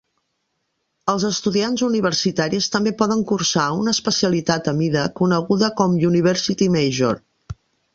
Els 1.13 1.25
estudiants 1.29 1.83
universitaris 1.89 2.71
també 2.77 2.95
poden 3.03 3.23
cursar 3.35 3.69
una 3.83 3.97
especialitat 3.99 4.75
a 4.75 4.77
mida, 4.83 5.09
coneguda 5.23 5.75
com 5.83 5.99
"University 6.15 6.75
Major". 6.81 7.27